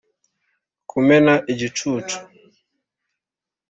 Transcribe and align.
kumena 0.89 1.33
igicucu 1.51 2.17